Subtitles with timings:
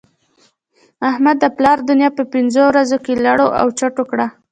[1.09, 4.27] احمد د پلا دونيا په پنځو ورځو کې لړو او چټو کړه.